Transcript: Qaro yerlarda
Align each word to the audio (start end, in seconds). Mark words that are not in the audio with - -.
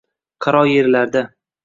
Qaro 0.45 0.63
yerlarda 0.69 1.23